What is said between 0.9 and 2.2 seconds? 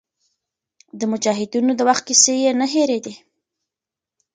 د مجاهدینو د وخت